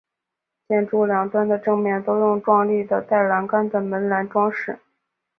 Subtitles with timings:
[0.67, 4.79] 建筑两端的正面都用壮丽的带栏杆的门廊装饰。